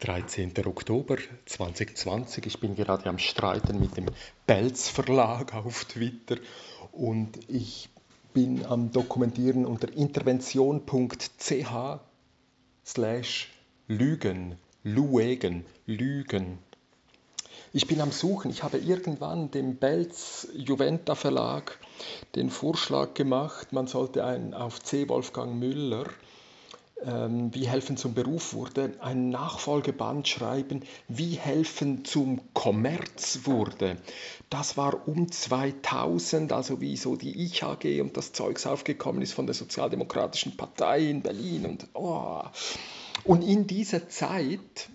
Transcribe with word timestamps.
13. 0.00 0.52
Oktober 0.66 1.16
2020. 1.46 2.46
Ich 2.46 2.60
bin 2.60 2.76
gerade 2.76 3.08
am 3.08 3.18
Streiten 3.18 3.80
mit 3.80 3.96
dem 3.96 4.06
Belz 4.46 4.88
Verlag 4.88 5.54
auf 5.54 5.86
Twitter 5.86 6.36
und 6.92 7.38
ich 7.48 7.88
bin 8.34 8.66
am 8.66 8.92
Dokumentieren 8.92 9.64
unter 9.64 9.92
intervention.ch 9.92 12.00
slash 12.84 13.48
Lügen, 13.88 14.56
Luegen, 14.84 15.64
Lügen. 15.86 16.58
Ich 17.72 17.86
bin 17.86 18.00
am 18.00 18.12
Suchen. 18.12 18.50
Ich 18.50 18.62
habe 18.62 18.78
irgendwann 18.78 19.50
dem 19.50 19.76
Belz 19.76 20.48
Juventa 20.54 21.14
Verlag 21.14 21.78
den 22.34 22.50
Vorschlag 22.50 23.14
gemacht, 23.14 23.72
man 23.72 23.86
sollte 23.86 24.24
einen 24.24 24.54
auf 24.54 24.82
C. 24.82 25.08
Wolfgang 25.08 25.56
Müller 25.56 26.06
wie 27.04 27.68
helfen 27.68 27.96
zum 27.98 28.14
Beruf 28.14 28.54
wurde, 28.54 28.94
ein 29.00 29.28
Nachfolgeband 29.28 30.26
schreiben, 30.26 30.82
wie 31.08 31.34
helfen 31.34 32.04
zum 32.06 32.40
Kommerz 32.54 33.40
wurde. 33.44 33.98
Das 34.48 34.76
war 34.78 35.06
um 35.06 35.30
2000, 35.30 36.52
also 36.52 36.80
wie 36.80 36.96
so 36.96 37.16
die 37.16 37.38
IHG 37.44 38.00
und 38.00 38.16
das 38.16 38.32
Zeugs 38.32 38.66
aufgekommen 38.66 39.20
ist 39.20 39.34
von 39.34 39.46
der 39.46 39.54
Sozialdemokratischen 39.54 40.56
Partei 40.56 41.10
in 41.10 41.22
Berlin. 41.22 41.66
Und, 41.66 41.86
oh. 41.92 42.42
und 43.24 43.42
in 43.42 43.66
dieser 43.66 44.08
Zeit 44.08 44.88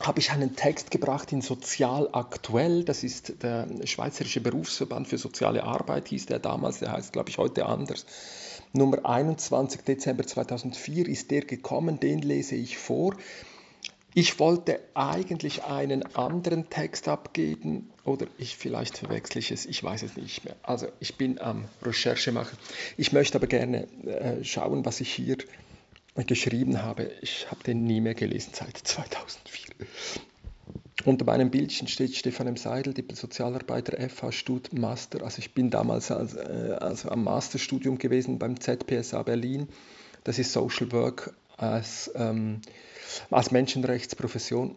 habe 0.00 0.20
ich 0.20 0.30
einen 0.30 0.54
Text 0.54 0.90
gebracht 0.90 1.32
in 1.32 1.40
Sozial 1.40 2.08
Aktuell. 2.12 2.84
Das 2.84 3.02
ist 3.02 3.42
der 3.42 3.66
Schweizerische 3.84 4.40
Berufsverband 4.40 5.08
für 5.08 5.18
soziale 5.18 5.64
Arbeit, 5.64 6.08
hieß 6.08 6.26
der 6.26 6.38
damals, 6.38 6.78
der 6.78 6.92
heißt, 6.92 7.12
glaube 7.12 7.30
ich, 7.30 7.38
heute 7.38 7.66
anders. 7.66 8.06
Nummer 8.72 9.04
21 9.04 9.82
Dezember 9.82 10.26
2004 10.26 11.08
ist 11.08 11.30
der 11.30 11.42
gekommen, 11.42 12.00
den 12.00 12.20
lese 12.20 12.54
ich 12.56 12.78
vor. 12.78 13.14
Ich 14.14 14.38
wollte 14.38 14.80
eigentlich 14.94 15.64
einen 15.64 16.16
anderen 16.16 16.70
Text 16.70 17.06
abgeben 17.06 17.90
oder 18.04 18.26
ich 18.38 18.56
vielleicht 18.56 18.96
verwechsle 18.96 19.40
ich 19.40 19.50
es, 19.50 19.66
ich 19.66 19.84
weiß 19.84 20.04
es 20.04 20.16
nicht 20.16 20.44
mehr. 20.44 20.56
Also 20.62 20.86
ich 21.00 21.16
bin 21.16 21.38
am 21.38 21.66
Recherche 21.82 22.32
machen. 22.32 22.56
Ich 22.96 23.12
möchte 23.12 23.36
aber 23.36 23.46
gerne 23.46 23.86
äh, 24.06 24.42
schauen, 24.42 24.86
was 24.86 25.02
ich 25.02 25.12
hier 25.12 25.36
geschrieben 26.26 26.82
habe. 26.82 27.10
Ich 27.20 27.50
habe 27.50 27.62
den 27.62 27.84
nie 27.84 28.00
mehr 28.00 28.14
gelesen 28.14 28.52
seit 28.54 28.78
2004. 28.78 29.86
Unter 31.06 31.24
meinem 31.24 31.52
Bildchen 31.52 31.86
steht 31.86 32.16
Stefan 32.16 32.48
M. 32.48 32.56
Seidel, 32.56 32.92
Sozialarbeiter 33.14 33.96
FH 34.08 34.32
Stud 34.32 34.72
Master. 34.72 35.22
Also 35.22 35.38
ich 35.38 35.54
bin 35.54 35.70
damals 35.70 36.10
als, 36.10 36.34
äh, 36.34 36.76
also 36.80 37.10
am 37.10 37.22
Masterstudium 37.22 37.98
gewesen 37.98 38.40
beim 38.40 38.58
ZPSA 38.58 39.22
Berlin. 39.22 39.68
Das 40.24 40.40
ist 40.40 40.52
Social 40.52 40.90
Work 40.90 41.32
als, 41.56 42.10
ähm, 42.16 42.60
als 43.30 43.52
Menschenrechtsprofession. 43.52 44.74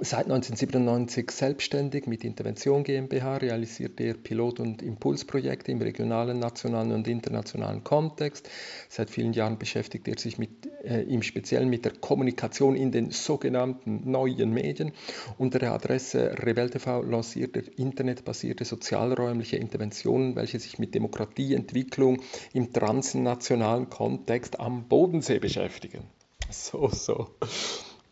Seit 0.00 0.24
1997 0.26 1.30
selbstständig 1.30 2.06
mit 2.06 2.24
Intervention 2.24 2.82
GmbH 2.82 3.36
realisiert 3.36 4.00
er 4.00 4.14
Pilot- 4.14 4.60
und 4.60 4.82
Impulsprojekte 4.82 5.70
im 5.70 5.82
regionalen, 5.82 6.38
nationalen 6.38 6.92
und 6.92 7.08
internationalen 7.08 7.84
Kontext. 7.84 8.48
Seit 8.88 9.10
vielen 9.10 9.32
Jahren 9.34 9.58
beschäftigt 9.58 10.08
er 10.08 10.18
sich 10.18 10.38
mit, 10.38 10.66
äh, 10.82 11.02
im 11.02 11.22
Speziellen 11.22 11.68
mit 11.68 11.84
der 11.84 11.92
Kommunikation 11.92 12.74
in 12.74 12.90
den 12.90 13.10
sogenannten 13.10 14.10
neuen 14.10 14.50
Medien. 14.50 14.92
Unter 15.38 15.58
der 15.58 15.72
Adresse 15.72 16.34
Rebel 16.42 16.70
TV 16.70 17.02
lanciert 17.02 17.56
er 17.56 17.64
internetbasierte 17.78 18.64
sozialräumliche 18.64 19.56
Interventionen, 19.56 20.36
welche 20.36 20.58
sich 20.58 20.78
mit 20.78 20.94
Demokratieentwicklung 20.94 22.22
im 22.54 22.72
transnationalen 22.72 23.90
Kontext 23.90 24.58
am 24.58 24.88
Bodensee 24.88 25.38
beschäftigen. 25.38 26.04
So, 26.50 26.88
so. 26.88 27.28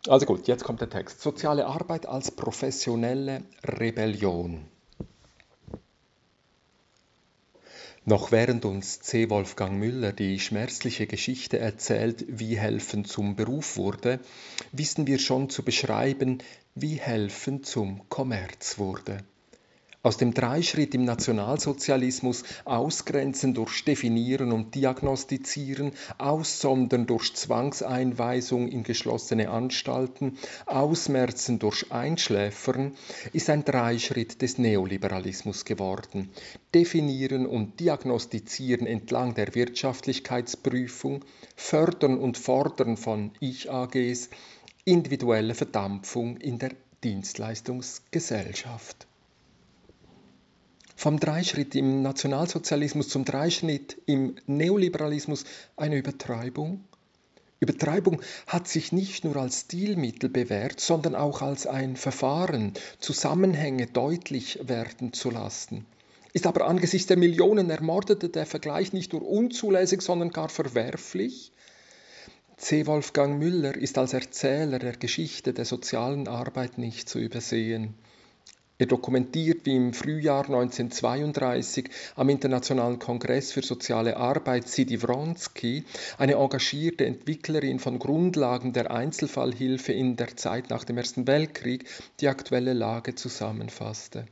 Also 0.07 0.25
gut, 0.27 0.47
jetzt 0.47 0.63
kommt 0.63 0.81
der 0.81 0.89
Text. 0.89 1.21
Soziale 1.21 1.65
Arbeit 1.65 2.05
als 2.05 2.29
professionelle 2.29 3.43
Rebellion. 3.63 4.65
Noch 8.07 8.31
während 8.31 8.65
uns 8.65 8.99
C. 8.99 9.31
Wolfgang 9.31 9.79
Müller 9.79 10.13
die 10.13 10.39
schmerzliche 10.39 11.07
Geschichte 11.07 11.57
erzählt, 11.57 12.23
wie 12.27 12.55
Helfen 12.55 13.05
zum 13.05 13.35
Beruf 13.35 13.77
wurde, 13.77 14.19
wissen 14.71 15.07
wir 15.07 15.17
schon 15.17 15.49
zu 15.49 15.63
beschreiben, 15.63 16.37
wie 16.75 16.95
Helfen 16.95 17.63
zum 17.63 18.07
Kommerz 18.07 18.77
wurde 18.77 19.23
aus 20.05 20.17
dem 20.17 20.35
Dreischritt 20.35 20.93
im 20.93 21.03
Nationalsozialismus 21.03 22.43
ausgrenzen 22.63 23.55
durch 23.55 23.83
Definieren 23.83 24.51
und 24.51 24.75
Diagnostizieren, 24.75 25.93
aussondern 26.19 27.07
durch 27.07 27.33
Zwangseinweisung 27.33 28.67
in 28.67 28.83
geschlossene 28.83 29.49
Anstalten, 29.49 30.37
ausmerzen 30.67 31.57
durch 31.57 31.91
Einschläfern, 31.91 32.93
ist 33.33 33.49
ein 33.49 33.65
Dreischritt 33.65 34.43
des 34.43 34.59
Neoliberalismus 34.59 35.65
geworden. 35.65 36.29
Definieren 36.75 37.47
und 37.47 37.79
Diagnostizieren 37.79 38.85
entlang 38.85 39.33
der 39.33 39.55
Wirtschaftlichkeitsprüfung, 39.55 41.25
Fördern 41.55 42.19
und 42.19 42.37
Fordern 42.37 42.95
von 42.95 43.31
Ich-AGs, 43.39 44.29
individuelle 44.83 45.55
Verdampfung 45.55 46.37
in 46.37 46.59
der 46.59 46.73
Dienstleistungsgesellschaft. 47.03 49.07
Vom 51.05 51.19
Dreischritt 51.19 51.75
im 51.75 52.01
Nationalsozialismus 52.01 53.09
zum 53.09 53.25
Dreischritt 53.25 53.95
im 54.07 54.37
Neoliberalismus 54.47 55.45
eine 55.77 55.97
Übertreibung? 55.97 56.83
Übertreibung 57.59 58.23
hat 58.47 58.67
sich 58.67 58.91
nicht 58.91 59.23
nur 59.23 59.35
als 59.35 59.61
Stilmittel 59.61 60.29
bewährt, 60.29 60.79
sondern 60.79 61.13
auch 61.13 61.43
als 61.43 61.67
ein 61.67 61.95
Verfahren, 61.95 62.73
Zusammenhänge 62.97 63.85
deutlich 63.85 64.57
werden 64.63 65.13
zu 65.13 65.29
lassen. 65.29 65.85
Ist 66.33 66.47
aber 66.47 66.65
angesichts 66.65 67.05
der 67.05 67.17
Millionen 67.17 67.69
Ermordete 67.69 68.29
der 68.29 68.47
Vergleich 68.47 68.91
nicht 68.91 69.13
nur 69.13 69.29
unzulässig, 69.29 70.01
sondern 70.01 70.31
gar 70.31 70.49
verwerflich? 70.49 71.51
C. 72.57 72.87
Wolfgang 72.87 73.37
Müller 73.37 73.77
ist 73.77 73.99
als 73.99 74.13
Erzähler 74.13 74.79
der 74.79 74.97
Geschichte 74.97 75.53
der 75.53 75.65
sozialen 75.65 76.27
Arbeit 76.27 76.79
nicht 76.79 77.07
zu 77.07 77.19
übersehen. 77.19 77.93
Er 78.77 78.87
dokumentiert, 78.87 79.65
wie 79.65 79.75
im 79.77 79.93
Frühjahr 79.93 80.43
1932 80.45 81.89
am 82.17 82.27
Internationalen 82.27 82.99
Kongress 82.99 83.53
für 83.53 83.61
soziale 83.61 84.17
Arbeit 84.17 84.67
Sidi 84.67 85.01
Wronski, 85.01 85.85
eine 86.17 86.33
engagierte 86.33 87.05
Entwicklerin 87.05 87.79
von 87.79 87.99
Grundlagen 87.99 88.73
der 88.73 88.91
Einzelfallhilfe 88.91 89.93
in 89.93 90.17
der 90.17 90.35
Zeit 90.35 90.69
nach 90.69 90.83
dem 90.83 90.97
Ersten 90.97 91.25
Weltkrieg, 91.25 91.85
die 92.19 92.27
aktuelle 92.27 92.73
Lage 92.73 93.15
zusammenfasste. 93.15 94.25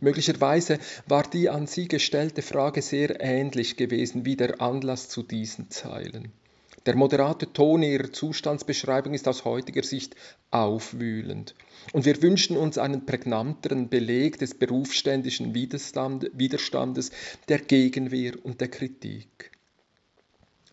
Möglicherweise 0.00 0.80
war 1.06 1.22
die 1.22 1.48
an 1.48 1.68
sie 1.68 1.86
gestellte 1.86 2.42
Frage 2.42 2.82
sehr 2.82 3.20
ähnlich 3.20 3.76
gewesen 3.76 4.24
wie 4.24 4.34
der 4.34 4.60
Anlass 4.60 5.08
zu 5.08 5.22
diesen 5.22 5.70
Zeilen. 5.70 6.32
Der 6.86 6.96
moderate 6.96 7.50
Ton 7.52 7.82
ihrer 7.82 8.12
Zustandsbeschreibung 8.12 9.14
ist 9.14 9.26
aus 9.26 9.46
heutiger 9.46 9.82
Sicht 9.82 10.16
aufwühlend. 10.50 11.54
Und 11.92 12.04
wir 12.04 12.20
wünschen 12.20 12.58
uns 12.58 12.76
einen 12.76 13.06
prägnanteren 13.06 13.88
Beleg 13.88 14.38
des 14.38 14.54
berufsständischen 14.54 15.54
Widerstandes, 15.54 17.10
der 17.48 17.58
Gegenwehr 17.60 18.34
und 18.42 18.60
der 18.60 18.68
Kritik. 18.68 19.50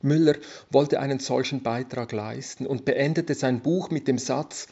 Müller 0.01 0.35
wollte 0.69 0.99
einen 0.99 1.19
solchen 1.19 1.63
Beitrag 1.63 2.11
leisten 2.11 2.65
und 2.65 2.83
beendete 2.85 3.35
sein 3.35 3.61
Buch 3.61 3.89
mit 3.89 4.07
dem 4.07 4.17
Satz, 4.17 4.67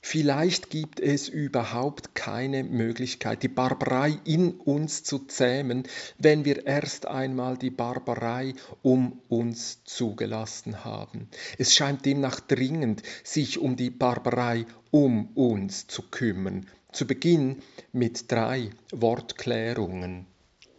Vielleicht 0.00 0.70
gibt 0.70 1.00
es 1.00 1.28
überhaupt 1.28 2.14
keine 2.14 2.62
Möglichkeit, 2.64 3.42
die 3.42 3.48
Barbarei 3.48 4.18
in 4.24 4.52
uns 4.52 5.02
zu 5.02 5.18
zähmen, 5.18 5.84
wenn 6.18 6.44
wir 6.44 6.66
erst 6.66 7.06
einmal 7.06 7.58
die 7.58 7.70
Barbarei 7.70 8.54
um 8.82 9.20
uns 9.28 9.82
zugelassen 9.84 10.84
haben. 10.84 11.28
Es 11.58 11.74
scheint 11.74 12.06
demnach 12.06 12.40
dringend, 12.40 13.02
sich 13.24 13.58
um 13.58 13.76
die 13.76 13.90
Barbarei 13.90 14.66
um 14.90 15.28
uns 15.34 15.88
zu 15.88 16.02
kümmern. 16.02 16.66
Zu 16.92 17.06
Beginn 17.06 17.62
mit 17.92 18.30
drei 18.30 18.70
Wortklärungen. 18.92 20.26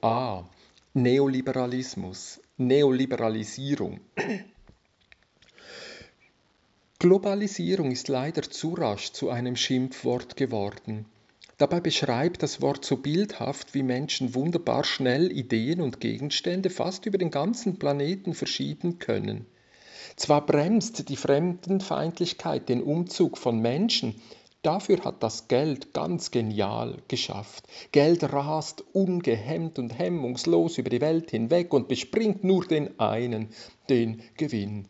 A. 0.02 0.44
Neoliberalismus, 0.94 2.40
Neoliberalisierung. 2.58 4.00
Globalisierung 7.02 7.92
ist 7.92 8.10
leider 8.10 8.42
zu 8.42 8.74
rasch 8.74 9.14
zu 9.14 9.30
einem 9.30 9.56
Schimpfwort 9.56 10.36
geworden. 10.36 11.06
Dabei 11.58 11.80
beschreibt 11.80 12.44
das 12.44 12.62
Wort 12.62 12.84
so 12.84 12.98
bildhaft, 12.98 13.74
wie 13.74 13.84
Menschen 13.84 14.36
wunderbar 14.36 14.84
schnell 14.84 15.32
Ideen 15.32 15.80
und 15.80 16.02
Gegenstände 16.02 16.70
fast 16.70 17.06
über 17.06 17.18
den 17.18 17.32
ganzen 17.32 17.80
Planeten 17.80 18.34
verschieben 18.34 19.00
können. 19.00 19.46
Zwar 20.18 20.46
bremst 20.46 21.08
die 21.08 21.16
Fremdenfeindlichkeit 21.16 22.68
den 22.68 22.84
Umzug 22.84 23.38
von 23.38 23.60
Menschen, 23.60 24.22
dafür 24.62 25.06
hat 25.06 25.24
das 25.24 25.48
Geld 25.48 25.94
ganz 25.94 26.32
genial 26.32 26.98
geschafft. 27.08 27.64
Geld 27.94 28.24
rast 28.24 28.84
ungehemmt 28.92 29.80
und 29.80 29.98
hemmungslos 29.98 30.78
über 30.78 30.90
die 30.90 31.00
Welt 31.00 31.32
hinweg 31.32 31.74
und 31.74 31.88
bespringt 31.88 32.44
nur 32.44 32.66
den 32.66 33.00
einen, 33.00 33.52
den 33.88 34.22
Gewinn. 34.36 34.90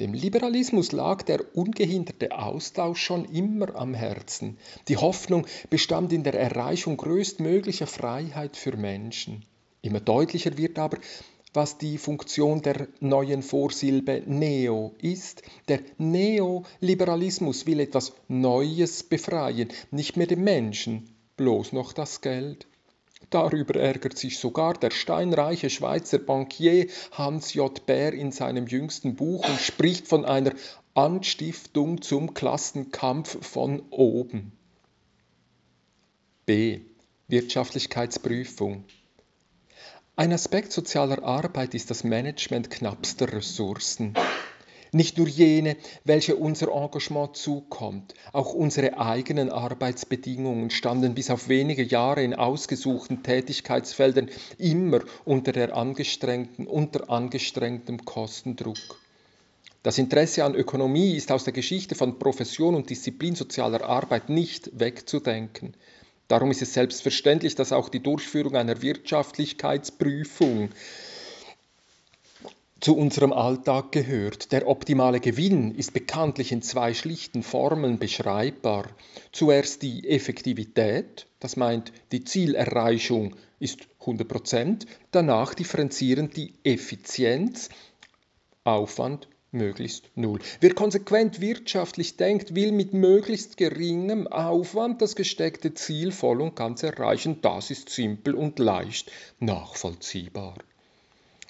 Dem 0.00 0.14
Liberalismus 0.14 0.92
lag 0.92 1.22
der 1.22 1.56
ungehinderte 1.56 2.38
Austausch 2.38 3.02
schon 3.02 3.24
immer 3.24 3.74
am 3.74 3.94
Herzen. 3.94 4.56
Die 4.86 4.96
Hoffnung 4.96 5.44
bestand 5.70 6.12
in 6.12 6.22
der 6.22 6.34
Erreichung 6.34 6.96
größtmöglicher 6.96 7.88
Freiheit 7.88 8.56
für 8.56 8.76
Menschen. 8.76 9.44
Immer 9.82 9.98
deutlicher 9.98 10.56
wird 10.56 10.78
aber, 10.78 10.98
was 11.52 11.78
die 11.78 11.98
Funktion 11.98 12.62
der 12.62 12.86
neuen 13.00 13.42
Vorsilbe 13.42 14.22
Neo 14.24 14.94
ist. 15.02 15.42
Der 15.66 15.80
Neoliberalismus 15.96 17.66
will 17.66 17.80
etwas 17.80 18.12
Neues 18.28 19.02
befreien, 19.02 19.68
nicht 19.90 20.16
mehr 20.16 20.28
den 20.28 20.44
Menschen, 20.44 21.10
bloß 21.36 21.72
noch 21.72 21.92
das 21.92 22.20
Geld. 22.20 22.68
Darüber 23.30 23.78
ärgert 23.78 24.16
sich 24.16 24.38
sogar 24.38 24.74
der 24.74 24.90
steinreiche 24.90 25.70
Schweizer 25.70 26.18
Bankier 26.18 26.88
Hans 27.12 27.54
J. 27.54 27.84
Bär 27.84 28.12
in 28.12 28.32
seinem 28.32 28.66
jüngsten 28.66 29.16
Buch 29.16 29.46
und 29.48 29.60
spricht 29.60 30.08
von 30.08 30.24
einer 30.24 30.52
Anstiftung 30.94 32.00
zum 32.00 32.34
Klassenkampf 32.34 33.44
von 33.46 33.82
oben. 33.90 34.52
B. 36.46 36.80
Wirtschaftlichkeitsprüfung. 37.28 38.84
Ein 40.16 40.32
Aspekt 40.32 40.72
sozialer 40.72 41.22
Arbeit 41.22 41.74
ist 41.74 41.90
das 41.90 42.02
Management 42.02 42.70
knappster 42.70 43.32
Ressourcen. 43.32 44.14
Nicht 44.92 45.18
nur 45.18 45.28
jene, 45.28 45.76
welche 46.04 46.36
unser 46.36 46.72
Engagement 46.72 47.36
zukommt, 47.36 48.14
auch 48.32 48.54
unsere 48.54 48.98
eigenen 48.98 49.50
Arbeitsbedingungen 49.50 50.70
standen 50.70 51.14
bis 51.14 51.30
auf 51.30 51.48
wenige 51.48 51.82
Jahre 51.82 52.22
in 52.22 52.34
ausgesuchten 52.34 53.22
Tätigkeitsfeldern 53.22 54.30
immer 54.56 55.00
unter, 55.26 55.52
der 55.52 55.76
angestrengten, 55.76 56.66
unter 56.66 57.10
angestrengtem 57.10 58.04
Kostendruck. 58.04 58.78
Das 59.82 59.98
Interesse 59.98 60.44
an 60.44 60.54
Ökonomie 60.54 61.14
ist 61.16 61.30
aus 61.30 61.44
der 61.44 61.52
Geschichte 61.52 61.94
von 61.94 62.18
Profession 62.18 62.74
und 62.74 62.88
Disziplin 62.90 63.34
sozialer 63.34 63.84
Arbeit 63.84 64.28
nicht 64.28 64.70
wegzudenken. 64.78 65.74
Darum 66.28 66.50
ist 66.50 66.62
es 66.62 66.74
selbstverständlich, 66.74 67.54
dass 67.54 67.72
auch 67.72 67.88
die 67.88 68.02
Durchführung 68.02 68.56
einer 68.56 68.82
Wirtschaftlichkeitsprüfung 68.82 70.70
zu 72.80 72.96
unserem 72.96 73.32
Alltag 73.32 73.92
gehört. 73.92 74.52
Der 74.52 74.68
optimale 74.68 75.20
Gewinn 75.20 75.74
ist 75.74 75.92
bekanntlich 75.92 76.52
in 76.52 76.62
zwei 76.62 76.94
schlichten 76.94 77.42
Formeln 77.42 77.98
beschreibbar. 77.98 78.88
Zuerst 79.32 79.82
die 79.82 80.08
Effektivität, 80.08 81.26
das 81.40 81.56
meint 81.56 81.92
die 82.12 82.24
Zielerreichung 82.24 83.34
ist 83.58 83.88
100%, 84.04 84.86
danach 85.10 85.54
differenzierend 85.54 86.36
die 86.36 86.54
Effizienz, 86.62 87.68
Aufwand 88.64 89.28
möglichst 89.50 90.10
null. 90.14 90.40
Wer 90.60 90.74
konsequent 90.74 91.40
wirtschaftlich 91.40 92.16
denkt, 92.16 92.54
will 92.54 92.70
mit 92.70 92.92
möglichst 92.92 93.56
geringem 93.56 94.26
Aufwand 94.26 95.00
das 95.02 95.16
gesteckte 95.16 95.74
Ziel 95.74 96.12
voll 96.12 96.40
und 96.40 96.54
ganz 96.54 96.82
erreichen. 96.82 97.40
Das 97.40 97.70
ist 97.70 97.88
simpel 97.88 98.34
und 98.34 98.58
leicht 98.58 99.10
nachvollziehbar. 99.40 100.54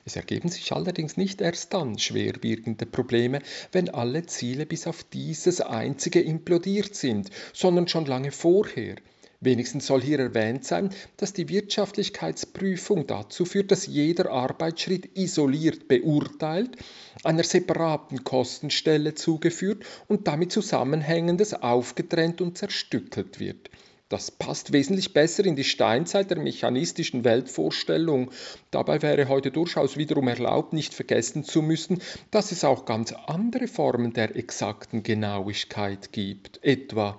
Es 0.09 0.17
ergeben 0.17 0.49
sich 0.49 0.73
allerdings 0.73 1.19
nicht 1.19 1.43
erst 1.43 1.75
dann 1.75 1.99
schwerwiegende 1.99 2.87
Probleme, 2.87 3.41
wenn 3.73 3.91
alle 3.91 4.25
Ziele 4.25 4.65
bis 4.65 4.87
auf 4.87 5.05
dieses 5.05 5.61
einzige 5.61 6.23
implodiert 6.23 6.95
sind, 6.95 7.29
sondern 7.53 7.89
schon 7.89 8.07
lange 8.07 8.33
vorher. 8.33 8.97
Wenigstens 9.41 9.87
soll 9.87 10.01
hier 10.01 10.19
erwähnt 10.19 10.65
sein, 10.65 10.89
dass 11.19 11.35
die 11.35 11.51
Wirtschaftlichkeitsprüfung 11.51 13.07
dazu 13.07 13.45
führt, 13.45 13.71
dass 13.71 13.87
jeder 13.87 14.31
Arbeitsschritt 14.31 15.15
isoliert 15.15 15.89
beurteilt, 15.89 16.79
einer 17.23 17.45
separaten 17.45 18.25
Kostenstelle 18.25 19.15
zugeführt 19.15 19.85
und 20.07 20.27
damit 20.27 20.53
Zusammenhängendes 20.53 21.53
aufgetrennt 21.53 22.41
und 22.41 22.57
zerstückelt 22.57 23.41
wird. 23.41 23.69
Das 24.09 24.31
passt 24.31 24.73
wesentlich 24.73 25.13
besser 25.13 25.45
in 25.45 25.55
die 25.55 25.65
Steinzeit 25.65 26.31
der 26.31 26.39
mechanistischen 26.39 27.25
Weltvorstellung. 27.25 28.31
Dabei 28.71 29.03
wäre 29.03 29.29
heute 29.29 29.51
durchaus 29.51 29.99
wiederum 29.99 30.29
erlaubt, 30.29 30.73
nicht 30.73 30.95
vergessen 30.95 31.45
zu 31.45 31.61
müssen, 31.61 32.01
dass 32.31 32.51
es 32.51 32.65
auch 32.65 32.87
ganz 32.87 33.13
andere 33.27 33.69
Formen 33.69 34.15
der 34.15 34.35
exakten 34.35 35.03
Genauigkeit 35.03 36.11
gibt, 36.13 36.65
etwa 36.65 37.19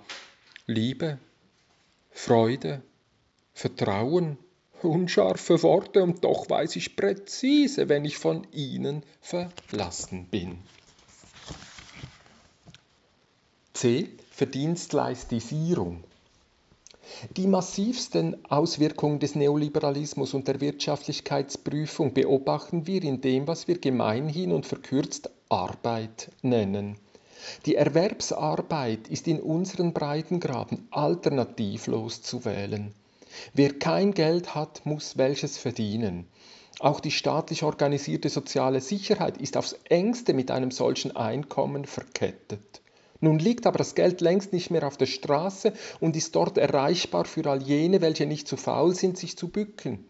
Liebe, 0.66 1.20
Freude, 2.10 2.82
Vertrauen, 3.54 4.38
unscharfe 4.82 5.62
Worte, 5.62 6.02
und 6.02 6.24
doch 6.24 6.50
weiß 6.50 6.76
ich 6.76 6.96
präzise, 6.96 7.88
wenn 7.88 8.04
ich 8.04 8.18
von 8.18 8.48
ihnen 8.52 9.04
verlassen 9.22 10.26
bin. 10.26 10.58
C. 13.74 14.10
Verdienstleistisierung. 14.32 16.04
Die 17.36 17.48
massivsten 17.48 18.46
Auswirkungen 18.50 19.20
des 19.20 19.36
Neoliberalismus 19.36 20.34
und 20.34 20.48
der 20.48 20.62
Wirtschaftlichkeitsprüfung 20.62 22.14
beobachten 22.14 22.88
wir 22.88 23.04
in 23.04 23.22
dem, 23.22 23.48
was 23.48 23.68
wir 23.68 23.80
gemeinhin 23.80 24.52
und 24.52 24.66
verkürzt 24.66 25.30
Arbeit 25.50 26.32
nennen. 26.42 26.98
Die 27.66 27.76
Erwerbsarbeit 27.76 29.08
ist 29.08 29.28
in 29.28 29.40
unseren 29.40 29.94
Breitengraden 29.94 30.88
alternativlos 30.92 32.22
zu 32.22 32.46
wählen. 32.46 32.94
Wer 33.54 33.78
kein 33.80 34.14
Geld 34.14 34.56
hat, 34.56 34.86
muss 34.86 35.18
welches 35.18 35.58
verdienen. 35.58 36.28
Auch 36.80 37.00
die 37.00 37.12
staatlich 37.12 37.64
organisierte 37.64 38.30
soziale 38.30 38.82
Sicherheit 38.82 39.38
ist 39.38 39.58
aufs 39.58 39.74
engste 39.90 40.34
mit 40.34 40.50
einem 40.52 40.72
solchen 40.72 41.16
Einkommen 41.16 41.86
verkettet. 41.86 42.82
Nun 43.21 43.39
liegt 43.39 43.66
aber 43.68 43.77
das 43.77 43.95
Geld 43.95 44.21
längst 44.21 44.54
nicht 44.54 44.71
mehr 44.71 44.88
auf 44.88 44.98
der 44.98 45.06
Straße 45.06 45.74
und 46.00 46.16
ist 46.16 46.36
dort 46.36 46.57
erreichbar 46.57 47.25
für 47.25 47.45
all 47.50 47.62
jene, 47.62 48.01
welche 48.01 48.25
nicht 48.25 48.48
zu 48.48 48.56
faul 48.56 48.95
sind, 48.95 49.18
sich 49.18 49.38
zu 49.38 49.50
bücken. 49.50 50.06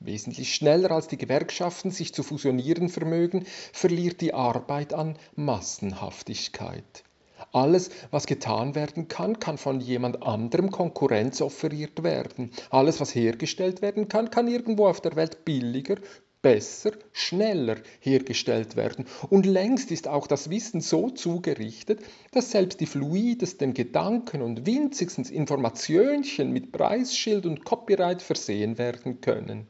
Wesentlich 0.00 0.54
schneller 0.54 0.92
als 0.92 1.08
die 1.08 1.18
Gewerkschaften 1.18 1.90
sich 1.90 2.14
zu 2.14 2.22
fusionieren 2.22 2.88
vermögen, 2.88 3.44
verliert 3.72 4.20
die 4.20 4.32
Arbeit 4.32 4.94
an 4.94 5.18
Massenhaftigkeit. 5.34 7.02
Alles, 7.52 7.90
was 8.10 8.26
getan 8.26 8.74
werden 8.74 9.08
kann, 9.08 9.38
kann 9.40 9.58
von 9.58 9.80
jemand 9.80 10.22
anderem 10.22 10.70
Konkurrenz 10.70 11.40
offeriert 11.40 12.02
werden. 12.02 12.50
Alles, 12.70 13.00
was 13.00 13.14
hergestellt 13.14 13.82
werden 13.82 14.08
kann, 14.08 14.30
kann 14.30 14.48
irgendwo 14.48 14.86
auf 14.86 15.00
der 15.00 15.16
Welt 15.16 15.44
billiger, 15.44 15.96
besser, 16.42 16.92
schneller 17.12 17.76
hergestellt 18.00 18.76
werden. 18.76 19.06
Und 19.28 19.46
längst 19.46 19.90
ist 19.90 20.08
auch 20.08 20.26
das 20.26 20.50
Wissen 20.50 20.80
so 20.80 21.10
zugerichtet, 21.10 22.00
dass 22.32 22.50
selbst 22.52 22.80
die 22.80 22.86
fluidesten 22.86 23.74
Gedanken 23.74 24.42
und 24.42 24.66
winzigsten 24.66 25.24
Informationchen 25.24 26.52
mit 26.52 26.72
Preisschild 26.72 27.46
und 27.46 27.64
Copyright 27.64 28.22
versehen 28.22 28.78
werden 28.78 29.20
können. 29.20 29.66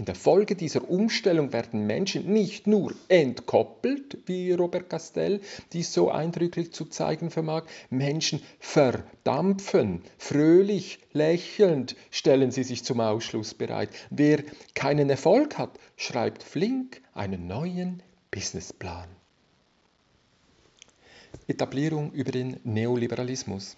In 0.00 0.06
der 0.06 0.14
Folge 0.14 0.56
dieser 0.56 0.88
Umstellung 0.88 1.52
werden 1.52 1.86
Menschen 1.86 2.32
nicht 2.32 2.66
nur 2.66 2.94
entkoppelt, 3.08 4.16
wie 4.24 4.50
Robert 4.50 4.88
Castell 4.88 5.42
dies 5.74 5.92
so 5.92 6.10
eindrücklich 6.10 6.72
zu 6.72 6.86
zeigen 6.86 7.28
vermag, 7.28 7.64
Menschen 7.90 8.40
verdampfen. 8.60 10.00
Fröhlich, 10.16 11.00
lächelnd 11.12 11.96
stellen 12.10 12.50
sie 12.50 12.62
sich 12.62 12.82
zum 12.82 12.98
Ausschluss 12.98 13.52
bereit. 13.52 13.90
Wer 14.08 14.42
keinen 14.72 15.10
Erfolg 15.10 15.58
hat, 15.58 15.78
schreibt 15.96 16.44
flink 16.44 17.02
einen 17.12 17.46
neuen 17.46 18.02
Businessplan. 18.30 19.10
Etablierung 21.46 22.10
über 22.12 22.32
den 22.32 22.58
Neoliberalismus. 22.64 23.76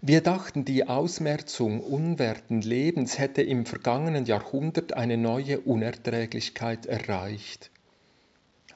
Wir 0.00 0.20
dachten, 0.20 0.64
die 0.64 0.86
Ausmerzung 0.86 1.80
unwerten 1.80 2.60
Lebens 2.60 3.18
hätte 3.18 3.42
im 3.42 3.66
vergangenen 3.66 4.24
Jahrhundert 4.24 4.92
eine 4.92 5.16
neue 5.16 5.60
Unerträglichkeit 5.60 6.86
erreicht. 6.86 7.70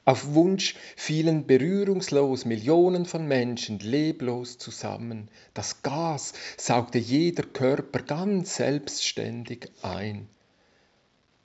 Auf 0.05 0.33
Wunsch 0.33 0.75
fielen 0.95 1.45
berührungslos 1.45 2.45
Millionen 2.45 3.05
von 3.05 3.27
Menschen 3.27 3.77
leblos 3.77 4.57
zusammen. 4.57 5.29
Das 5.53 5.83
Gas 5.83 6.33
saugte 6.57 6.97
jeder 6.97 7.43
Körper 7.43 8.01
ganz 8.01 8.55
selbstständig 8.55 9.69
ein. 9.83 10.27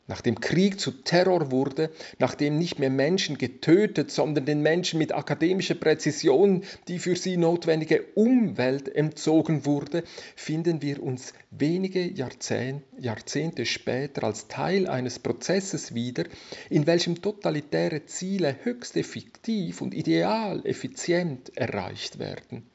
Nachdem 0.06 0.38
Krieg 0.38 0.78
zu 0.78 0.90
Terror 0.90 1.50
wurde, 1.50 1.90
nachdem 2.18 2.58
nicht 2.58 2.78
mehr 2.78 2.90
Menschen 2.90 3.38
getötet, 3.38 4.11
sondern 4.11 4.44
den 4.44 4.61
Menschen 4.61 4.99
mit 4.99 5.12
akademischer 5.12 5.76
Präzision 5.76 6.62
die 6.88 6.99
für 6.99 7.16
sie 7.16 7.38
notwendige 7.38 8.02
Umwelt 8.14 8.94
entzogen 8.94 9.64
wurde, 9.64 10.04
finden 10.37 10.82
wir 10.82 11.02
uns 11.02 11.32
wenige 11.50 12.04
Jahrzehnte 12.04 13.64
später 13.64 14.25
als 14.25 14.49
Teil 14.49 14.88
eines 14.88 15.18
Prozesses 15.18 15.94
wieder, 15.94 16.25
in 16.68 16.87
welchem 16.87 17.23
totalitäre 17.23 18.04
Ziele 18.04 18.56
höchst 18.62 18.99
effektiv 18.99 19.80
und 19.80 19.94
ideal 19.94 20.66
effizient 20.66 21.56
erreicht 21.56 22.18
werden. 22.18 22.74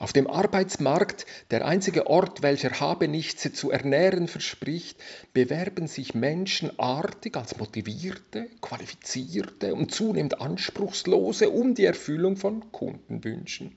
Auf 0.00 0.12
dem 0.12 0.28
Arbeitsmarkt, 0.28 1.26
der 1.50 1.66
einzige 1.66 2.06
Ort, 2.06 2.40
welcher 2.42 2.78
Habenichtse 2.78 3.52
zu 3.52 3.72
ernähren 3.72 4.28
verspricht, 4.28 4.96
bewerben 5.32 5.88
sich 5.88 6.14
Menschen 6.14 6.70
artig 6.78 7.36
als 7.36 7.58
motivierte, 7.58 8.46
qualifizierte 8.60 9.74
und 9.74 9.92
zunehmend 9.92 10.40
anspruchslose 10.40 11.50
um 11.50 11.74
die 11.74 11.84
Erfüllung 11.84 12.36
von 12.36 12.70
Kundenwünschen. 12.70 13.76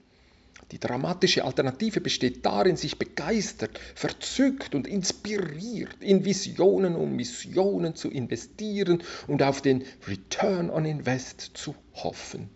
Die 0.72 0.80
dramatische 0.80 1.44
Alternative 1.44 2.02
besteht 2.02 2.46
darin, 2.46 2.78
sich 2.78 3.00
begeistert, 3.00 3.80
verzückt 3.96 4.76
und 4.76 4.88
inspiriert 4.88 6.02
in 6.02 6.24
Visionen 6.24 6.96
und 6.96 7.16
Missionen 7.16 7.96
zu 7.96 8.12
investieren 8.12 9.02
und 9.28 9.42
auf 9.42 9.62
den 9.62 9.84
Return 10.08 10.70
on 10.70 10.86
Invest 10.86 11.42
zu 11.56 11.74
hoffen. 11.96 12.52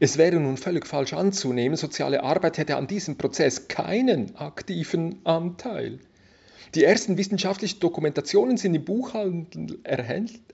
Es 0.00 0.18
wäre 0.18 0.40
nun 0.40 0.56
völlig 0.56 0.86
falsch 0.86 1.12
anzunehmen, 1.12 1.76
soziale 1.76 2.22
Arbeit 2.22 2.58
hätte 2.58 2.76
an 2.76 2.86
diesem 2.86 3.16
Prozess 3.16 3.68
keinen 3.68 4.36
aktiven 4.36 5.24
Anteil. 5.24 6.00
Die 6.74 6.84
ersten 6.84 7.16
wissenschaftlichen 7.16 7.80
Dokumentationen 7.80 8.56
sind 8.56 8.74
im 8.74 8.84
Buchhandel 8.84 9.78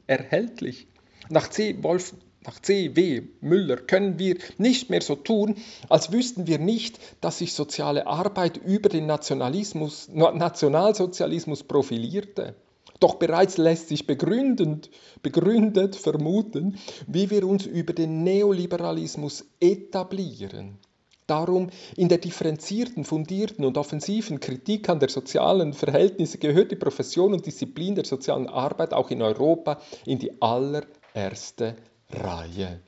erhältlich. 0.07 0.87
Nach 1.31 1.49
C. 1.49 1.83
Wolf 1.83 2.15
nach 2.45 2.59
C. 2.61 2.97
W. 2.97 3.23
Müller 3.43 3.77
können 3.77 4.19
wir 4.19 4.39
nicht 4.57 4.89
mehr 4.89 5.03
so 5.03 5.15
tun, 5.15 5.57
als 5.91 6.11
wüssten 6.11 6.47
wir 6.47 6.59
nicht, 6.59 6.99
dass 7.21 7.39
sich 7.39 7.53
soziale 7.53 8.07
Arbeit 8.07 8.57
über 8.57 8.89
den 8.89 9.07
Nationalismus, 9.07 10.09
Nationalsozialismus 10.09 11.65
profilierte. 11.65 12.55
Doch 13.01 13.15
bereits 13.15 13.57
lässt 13.57 13.89
sich 13.89 14.07
begründend, 14.07 14.91
begründet 15.23 15.97
vermuten, 15.97 16.79
wie 17.07 17.31
wir 17.31 17.47
uns 17.47 17.65
über 17.65 17.95
den 17.95 18.23
Neoliberalismus 18.23 19.47
etablieren. 19.59 20.79
Darum 21.27 21.71
in 21.97 22.09
der 22.09 22.19
differenzierten, 22.19 23.05
fundierten 23.05 23.65
und 23.65 23.79
offensiven 23.79 24.41
Kritik 24.41 24.89
an 24.89 24.99
der 24.99 25.09
sozialen 25.09 25.73
Verhältnisse 25.73 26.39
gehört 26.39 26.73
die 26.73 26.77
Profession 26.77 27.33
und 27.33 27.47
Disziplin 27.47 27.95
der 27.95 28.05
sozialen 28.05 28.49
Arbeit 28.49 28.93
auch 28.93 29.11
in 29.11 29.23
Europa 29.23 29.81
in 30.05 30.19
die 30.19 30.43
allererste 30.43 31.77
Reihe. 32.11 32.81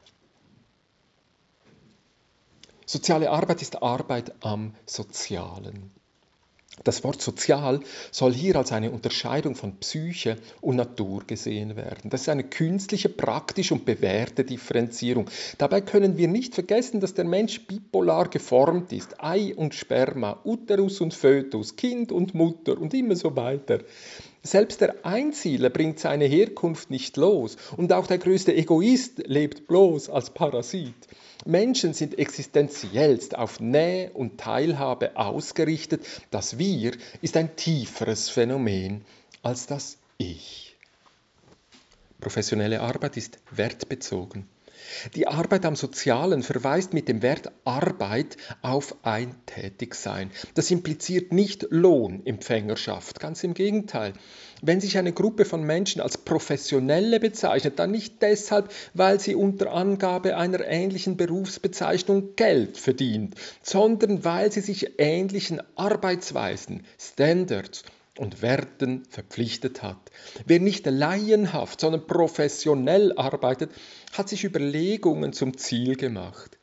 Soziale 2.85 3.31
Arbeit 3.31 3.63
ist 3.63 3.81
Arbeit 3.81 4.35
am 4.41 4.75
Sozialen. 4.85 5.93
Das 6.85 7.05
Wort 7.05 7.21
sozial 7.21 7.81
soll 8.11 8.33
hier 8.33 8.57
als 8.57 8.73
eine 8.73 8.91
Unterscheidung 8.91 9.55
von 9.55 9.77
Psyche 9.77 10.39
und 10.63 10.77
Natur 10.77 11.23
gesehen 11.27 11.77
werden. 11.77 12.09
Das 12.09 12.23
ist 12.23 12.29
eine 12.31 12.45
künstliche, 12.45 13.11
praktische 13.11 13.75
und 13.75 13.85
bewährte 13.85 14.43
Differenzierung. 14.43 15.29
Dabei 15.59 15.83
können 15.83 16.17
wir 16.17 16.29
nicht 16.29 16.55
vergessen, 16.55 17.01
dass 17.01 17.13
der 17.13 17.27
Mensch 17.27 17.67
bipolar 17.67 18.29
geformt 18.29 18.91
ist. 18.93 19.23
Ei 19.23 19.55
und 19.55 19.75
Sperma, 19.75 20.41
Uterus 20.45 21.03
und 21.03 21.13
Fötus, 21.13 21.77
Kind 21.77 22.11
und 22.11 22.35
Mutter 22.35 22.81
und 22.81 22.95
immer 22.95 23.17
so 23.17 23.37
weiter. 23.37 23.81
Selbst 24.45 24.81
der 24.81 25.07
Einzieler 25.07 25.71
bringt 25.71 26.01
seine 26.01 26.25
Herkunft 26.25 26.91
nicht 26.91 27.17
los 27.17 27.57
und 27.77 27.93
auch 27.93 28.09
der 28.09 28.19
größte 28.19 28.53
Egoist 28.53 29.27
lebt 29.27 29.69
bloß 29.69 30.11
als 30.11 30.31
Parasit. 30.31 30.95
Menschen 31.45 31.95
sind 31.95 32.19
existenziellst 32.19 33.37
auf 33.37 33.61
Nähe 33.61 34.11
und 34.13 34.39
Teilhabe 34.39 35.17
ausgerichtet. 35.17 36.05
Das 36.31 36.59
Wir 36.59 36.93
ist 37.21 37.37
ein 37.37 37.55
tieferes 37.55 38.29
Phänomen 38.29 39.05
als 39.43 39.67
das 39.67 39.99
Ich. 40.19 40.77
Professionelle 42.21 42.81
Arbeit 42.81 43.17
ist 43.17 43.39
wertbezogen. 43.51 44.49
Die 45.15 45.27
Arbeit 45.27 45.65
am 45.65 45.77
Sozialen 45.77 46.43
verweist 46.43 46.93
mit 46.93 47.09
dem 47.09 47.23
Wert 47.23 47.51
Arbeit 47.65 48.37
auf 48.63 48.97
ein 49.03 49.35
Tätigsein. 49.47 50.31
Das 50.55 50.71
impliziert 50.71 51.33
nicht 51.33 51.67
Lohnempfängerschaft, 51.71 53.21
ganz 53.21 53.45
im 53.45 53.55
Gegenteil. 53.55 54.13
Wenn 54.61 54.81
sich 54.81 54.97
eine 54.97 55.13
Gruppe 55.13 55.45
von 55.45 55.65
Menschen 55.65 56.01
als 56.01 56.19
Professionelle 56.19 57.19
bezeichnet, 57.19 57.79
dann 57.79 57.91
nicht 57.91 58.23
deshalb, 58.23 58.71
weil 58.95 59.19
sie 59.19 59.35
unter 59.35 59.73
Angabe 59.73 60.37
einer 60.37 60.65
ähnlichen 60.65 61.17
Berufsbezeichnung 61.17 62.37
Geld 62.37 62.79
verdient, 62.79 63.35
sondern 63.63 64.25
weil 64.25 64.53
sie 64.53 64.61
sich 64.61 64.99
ähnlichen 64.99 65.61
Arbeitsweisen, 65.75 66.85
Standards 66.99 67.85
und 68.19 68.43
Werten 68.43 69.05
verpflichtet 69.09 69.83
hat. 69.83 70.11
Wer 70.47 70.61
nicht 70.61 70.87
laienhaft, 70.87 71.81
sondern 71.81 72.07
professionell 72.07 73.13
arbeitet, 73.17 73.73
hat 74.13 74.29
sich 74.29 74.45
Überlegungen 74.45 75.33
zum 75.33 75.57
Ziel 75.57 75.97
gemacht. 75.97 76.59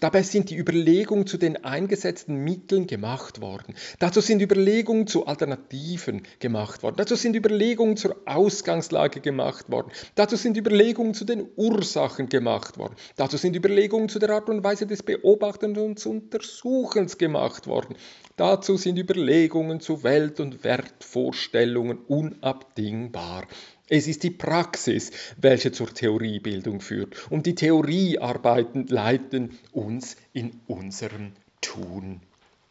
Dabei 0.00 0.22
sind 0.22 0.50
die 0.50 0.56
Überlegungen 0.56 1.26
zu 1.26 1.38
den 1.38 1.64
eingesetzten 1.64 2.36
Mitteln 2.44 2.86
gemacht 2.86 3.40
worden. 3.40 3.74
Dazu 3.98 4.20
sind 4.20 4.42
Überlegungen 4.42 5.06
zu 5.06 5.26
Alternativen 5.26 6.22
gemacht 6.38 6.82
worden. 6.82 6.96
Dazu 6.96 7.16
sind 7.16 7.34
Überlegungen 7.34 7.96
zur 7.96 8.16
Ausgangslage 8.24 9.20
gemacht 9.20 9.70
worden. 9.70 9.90
Dazu 10.14 10.36
sind 10.36 10.56
Überlegungen 10.56 11.14
zu 11.14 11.24
den 11.24 11.46
Ursachen 11.56 12.28
gemacht 12.28 12.78
worden. 12.78 12.94
Dazu 13.16 13.36
sind 13.36 13.56
Überlegungen 13.56 14.08
zu 14.08 14.18
der 14.18 14.30
Art 14.30 14.48
und 14.48 14.62
Weise 14.64 14.86
des 14.86 15.02
Beobachtens 15.02 15.78
und 15.78 16.06
Untersuchens 16.06 17.18
gemacht 17.18 17.66
worden. 17.66 17.96
Dazu 18.36 18.76
sind 18.76 18.98
Überlegungen 18.98 19.80
zu 19.80 20.02
Welt- 20.04 20.38
und 20.40 20.62
Wertvorstellungen 20.62 21.98
unabdingbar. 22.06 23.46
Es 23.90 24.06
ist 24.06 24.22
die 24.22 24.30
Praxis, 24.30 25.10
welche 25.38 25.72
zur 25.72 25.92
Theoriebildung 25.92 26.80
führt. 26.80 27.30
Und 27.30 27.46
die 27.46 27.54
Theoriearbeiten 27.54 28.86
leiten 28.86 29.58
uns 29.72 30.16
in 30.34 30.60
unserem 30.66 31.32
Tun. 31.62 32.20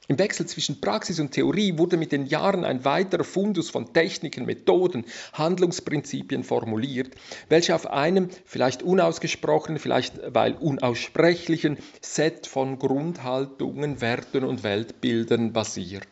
Im 0.09 0.19
Wechsel 0.19 0.45
zwischen 0.45 0.79
Praxis 0.79 1.19
und 1.19 1.31
Theorie 1.31 1.77
wurde 1.77 1.97
mit 1.97 2.13
den 2.13 2.27
Jahren 2.27 2.63
ein 2.63 2.85
weiterer 2.85 3.25
Fundus 3.25 3.69
von 3.69 3.91
Techniken, 3.93 4.45
Methoden, 4.45 5.05
Handlungsprinzipien 5.33 6.45
formuliert, 6.45 7.13
welche 7.49 7.75
auf 7.75 7.87
einem 7.87 8.29
vielleicht 8.45 8.83
unausgesprochenen, 8.83 9.79
vielleicht 9.79 10.21
weil 10.33 10.53
unaussprechlichen 10.53 11.77
Set 11.99 12.47
von 12.47 12.79
Grundhaltungen, 12.79 13.99
Werten 13.99 14.45
und 14.45 14.63
Weltbildern 14.63 15.51
basiert. 15.51 16.07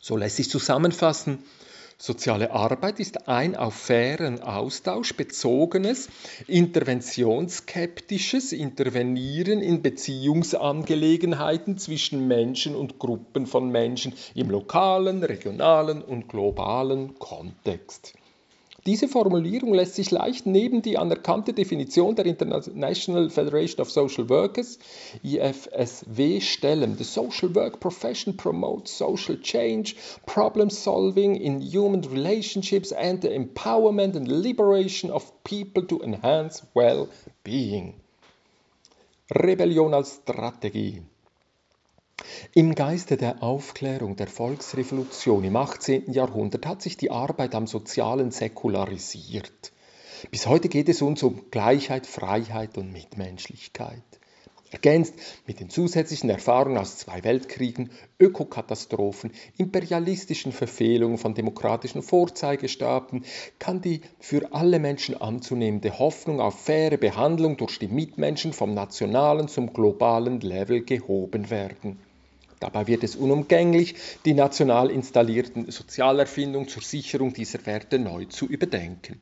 So 0.00 0.16
lässt 0.16 0.36
sich 0.36 0.48
zusammenfassen, 0.48 1.40
Soziale 1.96 2.50
Arbeit 2.50 2.98
ist 2.98 3.28
ein 3.28 3.54
auf 3.54 3.74
fairen 3.74 4.42
Austausch 4.42 5.14
bezogenes, 5.14 6.08
interventionsskeptisches 6.48 8.52
Intervenieren 8.52 9.60
in 9.60 9.80
Beziehungsangelegenheiten 9.80 11.78
zwischen 11.78 12.26
Menschen 12.26 12.74
und 12.74 12.98
Gruppen 12.98 13.46
von 13.46 13.70
Menschen 13.70 14.12
im 14.34 14.50
lokalen, 14.50 15.22
regionalen 15.22 16.02
und 16.02 16.28
globalen 16.28 17.16
Kontext. 17.18 18.14
Diese 18.86 19.08
Formulierung 19.08 19.72
lässt 19.72 19.94
sich 19.94 20.10
leicht 20.10 20.44
neben 20.44 20.82
die 20.82 20.98
anerkannte 20.98 21.54
Definition 21.54 22.16
der 22.16 22.26
International 22.26 23.30
Federation 23.30 23.80
of 23.80 23.90
Social 23.90 24.28
Workers, 24.28 24.78
IFSW, 25.22 26.40
stellen. 26.42 26.98
The 26.98 27.04
social 27.04 27.54
work 27.54 27.80
profession 27.80 28.36
promotes 28.36 28.98
social 28.98 29.40
change, 29.40 29.94
problem 30.26 30.68
solving 30.68 31.34
in 31.34 31.62
human 31.62 32.04
relationships 32.04 32.92
and 32.92 33.22
the 33.22 33.30
empowerment 33.30 34.16
and 34.16 34.28
liberation 34.28 35.10
of 35.10 35.32
people 35.44 35.86
to 35.86 36.02
enhance 36.02 36.62
well-being. 36.74 37.94
Rebellion 39.30 39.94
als 39.94 40.20
Strategie. 40.22 41.00
Im 42.56 42.76
Geiste 42.76 43.16
der 43.16 43.42
Aufklärung, 43.42 44.14
der 44.14 44.28
Volksrevolution 44.28 45.42
im 45.42 45.56
18. 45.56 46.12
Jahrhundert 46.12 46.66
hat 46.66 46.82
sich 46.82 46.96
die 46.96 47.10
Arbeit 47.10 47.52
am 47.56 47.66
Sozialen 47.66 48.30
säkularisiert. 48.30 49.72
Bis 50.30 50.46
heute 50.46 50.68
geht 50.68 50.88
es 50.88 51.02
uns 51.02 51.24
um 51.24 51.50
Gleichheit, 51.50 52.06
Freiheit 52.06 52.78
und 52.78 52.92
Mitmenschlichkeit. 52.92 54.04
Ergänzt 54.70 55.14
mit 55.48 55.58
den 55.58 55.68
zusätzlichen 55.68 56.30
Erfahrungen 56.30 56.78
aus 56.78 56.98
zwei 56.98 57.24
Weltkriegen, 57.24 57.90
Ökokatastrophen, 58.20 59.32
imperialistischen 59.56 60.52
Verfehlungen 60.52 61.18
von 61.18 61.34
demokratischen 61.34 62.02
Vorzeigestaaten 62.02 63.24
kann 63.58 63.80
die 63.80 64.00
für 64.20 64.52
alle 64.52 64.78
Menschen 64.78 65.20
anzunehmende 65.20 65.98
Hoffnung 65.98 66.40
auf 66.40 66.60
faire 66.60 66.96
Behandlung 66.98 67.56
durch 67.56 67.78
die 67.78 67.88
Mitmenschen 67.88 68.52
vom 68.52 68.74
nationalen 68.74 69.48
zum 69.48 69.72
globalen 69.72 70.40
Level 70.40 70.84
gehoben 70.84 71.50
werden. 71.50 71.98
Dabei 72.64 72.86
wird 72.86 73.04
es 73.04 73.14
unumgänglich, 73.14 73.94
die 74.24 74.32
national 74.32 74.90
installierten 74.90 75.70
Sozialerfindungen 75.70 76.66
zur 76.66 76.82
Sicherung 76.82 77.34
dieser 77.34 77.66
Werte 77.66 77.98
neu 77.98 78.24
zu 78.24 78.46
überdenken. 78.46 79.20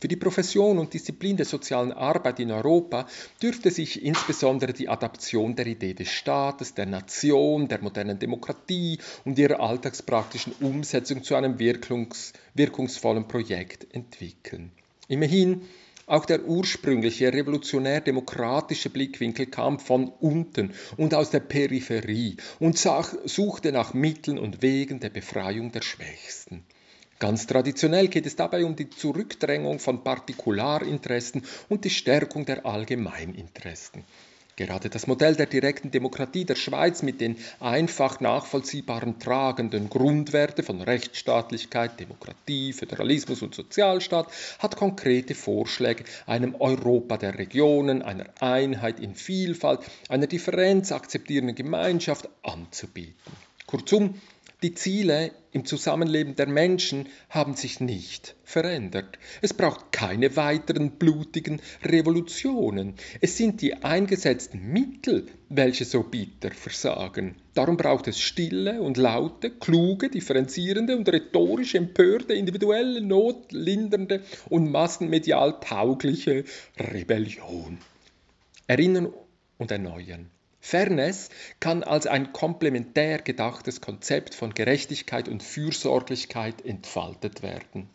Für 0.00 0.08
die 0.08 0.16
Profession 0.16 0.80
und 0.80 0.92
Disziplin 0.92 1.36
der 1.36 1.46
sozialen 1.46 1.92
Arbeit 1.92 2.40
in 2.40 2.50
Europa 2.50 3.06
dürfte 3.40 3.70
sich 3.70 4.04
insbesondere 4.04 4.72
die 4.72 4.88
Adaption 4.88 5.54
der 5.54 5.68
Idee 5.68 5.94
des 5.94 6.08
Staates, 6.08 6.74
der 6.74 6.86
Nation, 6.86 7.68
der 7.68 7.80
modernen 7.80 8.18
Demokratie 8.18 8.98
und 9.24 9.38
ihrer 9.38 9.60
alltagspraktischen 9.60 10.52
Umsetzung 10.60 11.22
zu 11.22 11.36
einem 11.36 11.60
wirkungs 11.60 12.32
wirkungsvollen 12.54 13.28
Projekt 13.28 13.86
entwickeln. 13.94 14.72
Immerhin 15.06 15.62
Auch 16.06 16.26
der 16.26 16.44
ursprüngliche 16.44 17.32
revolutionär-demokratische 17.32 18.90
Blickwinkel 18.90 19.46
kam 19.46 19.78
von 19.78 20.08
unten 20.08 20.74
und 20.96 21.14
aus 21.14 21.30
der 21.30 21.40
Peripherie 21.40 22.36
und 22.60 22.76
suchte 22.76 23.72
nach 23.72 23.94
Mitteln 23.94 24.38
und 24.38 24.60
Wegen 24.60 25.00
der 25.00 25.10
Befreiung 25.10 25.72
der 25.72 25.82
Schwächsten. 25.82 26.64
Ganz 27.18 27.46
traditionell 27.46 28.08
geht 28.08 28.26
es 28.26 28.36
dabei 28.36 28.64
um 28.64 28.76
die 28.76 28.90
Zurückdrängung 28.90 29.78
von 29.78 30.04
Partikularinteressen 30.04 31.42
und 31.68 31.84
die 31.84 31.90
Stärkung 31.90 32.44
der 32.44 32.66
Allgemeininteressen. 32.66 34.04
Gerade 34.56 34.88
das 34.88 35.08
Modell 35.08 35.34
der 35.34 35.46
direkten 35.46 35.90
Demokratie 35.90 36.44
der 36.44 36.54
Schweiz 36.54 37.02
mit 37.02 37.20
den 37.20 37.36
einfach 37.58 38.20
nachvollziehbaren 38.20 39.18
tragenden 39.18 39.90
Grundwerte 39.90 40.62
von 40.62 40.80
Rechtsstaatlichkeit, 40.80 41.98
Demokratie, 41.98 42.72
Föderalismus 42.72 43.42
und 43.42 43.54
Sozialstaat 43.54 44.28
hat 44.60 44.76
konkrete 44.76 45.34
Vorschläge 45.34 46.04
einem 46.26 46.54
Europa 46.54 47.16
der 47.16 47.36
Regionen, 47.36 48.02
einer 48.02 48.26
Einheit 48.40 49.00
in 49.00 49.16
Vielfalt, 49.16 49.80
einer 50.08 50.28
Differenz 50.28 50.92
akzeptierenden 50.92 51.56
Gemeinschaft 51.56 52.28
anzubieten. 52.44 53.14
Kurzum, 53.66 54.20
die 54.64 54.72
Ziele 54.72 55.30
im 55.52 55.66
Zusammenleben 55.66 56.36
der 56.36 56.48
Menschen 56.48 57.06
haben 57.28 57.54
sich 57.54 57.80
nicht 57.80 58.34
verändert. 58.44 59.18
Es 59.42 59.52
braucht 59.52 59.92
keine 59.92 60.36
weiteren 60.36 60.92
blutigen 60.92 61.60
Revolutionen. 61.82 62.94
Es 63.20 63.36
sind 63.36 63.60
die 63.60 63.74
eingesetzten 63.74 64.72
Mittel, 64.72 65.26
welche 65.50 65.84
so 65.84 66.02
bitter 66.02 66.50
versagen. 66.50 67.34
Darum 67.52 67.76
braucht 67.76 68.08
es 68.08 68.18
stille 68.18 68.80
und 68.80 68.96
laute, 68.96 69.50
kluge, 69.50 70.08
differenzierende 70.08 70.96
und 70.96 71.10
rhetorisch 71.10 71.74
empörte, 71.74 72.32
individuelle, 72.32 73.02
notlindernde 73.02 74.22
und 74.48 74.72
massenmedial 74.72 75.60
taugliche 75.60 76.44
Rebellion. 76.78 77.76
Erinnern 78.66 79.12
und 79.58 79.70
erneuern. 79.70 80.30
Fairness 80.66 81.28
kann 81.60 81.82
als 81.82 82.06
ein 82.06 82.32
komplementär 82.32 83.18
gedachtes 83.18 83.82
Konzept 83.82 84.34
von 84.34 84.54
Gerechtigkeit 84.54 85.28
und 85.28 85.42
Fürsorglichkeit 85.42 86.64
entfaltet 86.64 87.42
werden. 87.42 87.90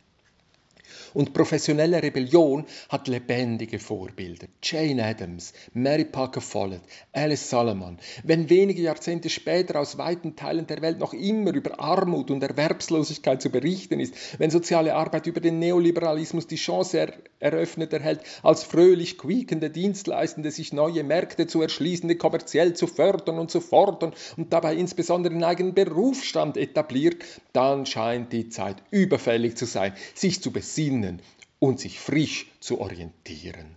Und 1.13 1.33
professionelle 1.33 2.01
Rebellion 2.01 2.65
hat 2.89 3.07
lebendige 3.07 3.79
Vorbilder. 3.79 4.47
Jane 4.63 5.03
Addams, 5.03 5.53
Mary 5.73 6.05
Parker 6.05 6.41
Follett, 6.41 6.81
Alice 7.13 7.49
Solomon. 7.49 7.97
Wenn 8.23 8.49
wenige 8.49 8.81
Jahrzehnte 8.81 9.29
später 9.29 9.79
aus 9.79 9.97
weiten 9.97 10.35
Teilen 10.35 10.67
der 10.67 10.81
Welt 10.81 10.99
noch 10.99 11.13
immer 11.13 11.53
über 11.53 11.79
Armut 11.79 12.31
und 12.31 12.41
Erwerbslosigkeit 12.41 13.41
zu 13.41 13.49
berichten 13.49 13.99
ist, 13.99 14.15
wenn 14.39 14.49
soziale 14.49 14.95
Arbeit 14.95 15.27
über 15.27 15.39
den 15.39 15.59
Neoliberalismus 15.59 16.47
die 16.47 16.55
Chance 16.55 16.99
er 16.99 17.13
eröffnet 17.39 17.93
erhält, 17.93 18.21
als 18.43 18.63
fröhlich 18.63 19.17
quiekende 19.17 19.69
Dienstleistende 19.69 20.51
sich 20.51 20.73
neue 20.73 21.03
Märkte 21.03 21.47
zu 21.47 21.61
erschließen, 21.61 22.17
kommerziell 22.17 22.73
zu 22.73 22.87
fördern 22.87 23.39
und 23.39 23.51
zu 23.51 23.61
fordern 23.61 24.13
und 24.37 24.51
dabei 24.51 24.75
insbesondere 24.75 25.33
den 25.33 25.43
eigenen 25.43 25.73
Berufsstand 25.73 26.57
etabliert, 26.57 27.23
dann 27.53 27.85
scheint 27.85 28.33
die 28.33 28.49
Zeit 28.49 28.77
überfällig 28.91 29.55
zu 29.55 29.65
sein, 29.65 29.93
sich 30.13 30.41
zu 30.41 30.51
besinnen 30.51 30.78
besinnen 30.79 31.21
und 31.59 31.77
sich 31.77 31.99
frisch 31.99 32.49
zu 32.61 32.79
orientieren. 32.79 33.75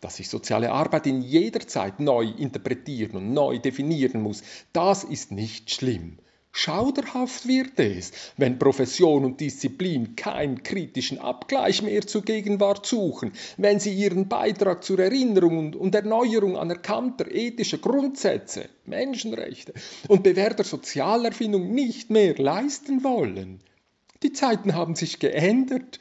Dass 0.00 0.16
sich 0.16 0.28
soziale 0.28 0.70
Arbeit 0.70 1.08
in 1.08 1.20
jeder 1.20 1.66
Zeit 1.66 1.98
neu 1.98 2.26
interpretieren 2.38 3.16
und 3.16 3.32
neu 3.32 3.58
definieren 3.58 4.22
muss, 4.22 4.42
das 4.72 5.02
ist 5.02 5.32
nicht 5.32 5.72
schlimm. 5.72 6.18
Schauderhaft 6.52 7.48
wird 7.48 7.80
es, 7.80 8.12
wenn 8.36 8.58
Profession 8.60 9.24
und 9.24 9.40
Disziplin 9.40 10.14
keinen 10.14 10.62
kritischen 10.62 11.18
Abgleich 11.18 11.82
mehr 11.82 12.06
zur 12.06 12.22
Gegenwart 12.22 12.86
suchen, 12.86 13.32
wenn 13.56 13.80
sie 13.80 13.92
ihren 13.92 14.28
Beitrag 14.28 14.84
zur 14.84 15.00
Erinnerung 15.00 15.74
und 15.74 15.94
Erneuerung 15.94 16.56
anerkannter 16.56 17.28
ethischer 17.32 17.78
Grundsätze, 17.78 18.68
Menschenrechte 18.84 19.72
und 20.06 20.22
bewährter 20.22 20.62
Sozialerfindung 20.62 21.74
nicht 21.74 22.10
mehr 22.10 22.36
leisten 22.36 23.02
wollen. 23.02 23.60
Die 24.22 24.32
Zeiten 24.32 24.74
haben 24.74 24.94
sich 24.94 25.18
geändert 25.18 25.98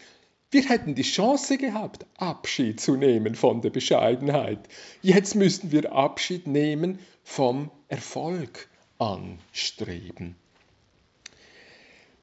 wir 0.53 0.67
hätten 0.67 0.95
die 0.95 1.03
Chance 1.03 1.57
gehabt, 1.57 2.05
Abschied 2.17 2.81
zu 2.81 2.97
nehmen 2.97 3.35
von 3.35 3.61
der 3.61 3.69
Bescheidenheit. 3.69 4.59
Jetzt 5.01 5.33
müssten 5.35 5.71
wir 5.71 5.93
Abschied 5.93 6.45
nehmen 6.45 6.99
vom 7.23 7.71
Erfolg 7.87 8.67
anstreben. 8.97 10.35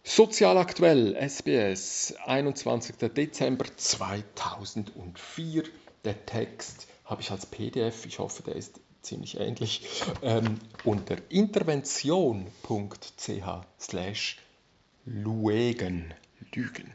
Sozial 0.05 0.59
aktuell, 0.59 1.17
SBS, 1.17 2.17
21. 2.27 2.97
Dezember 2.99 3.65
2004. 3.75 5.63
Der 6.05 6.27
Text 6.27 6.87
habe 7.07 7.23
ich 7.23 7.31
als 7.31 7.47
PDF, 7.47 8.05
ich 8.05 8.19
hoffe, 8.19 8.43
der 8.43 8.57
ist 8.57 8.79
ziemlich 9.01 9.41
ähnlich, 9.41 9.89
ähm, 10.21 10.59
unter 10.85 11.17
intervention.ch 11.31 12.51
slash 13.81 14.37
luegen, 15.09 16.15
lügen. 16.55 16.93